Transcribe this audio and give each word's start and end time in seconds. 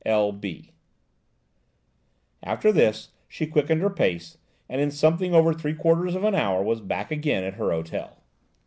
–L. 0.03 0.31
B." 0.31 0.71
After 2.41 2.71
this, 2.71 3.09
she 3.27 3.45
quickened 3.45 3.81
her 3.83 3.89
pace, 3.91 4.39
and 4.67 4.81
in 4.81 4.89
something 4.89 5.35
over 5.35 5.53
three 5.53 5.75
quarters 5.75 6.15
of 6.15 6.23
an 6.23 6.33
hour 6.33 6.63
was 6.63 6.81
back 6.81 7.11
again 7.11 7.43
at 7.43 7.53
her 7.53 7.69
hotel. 7.69 8.17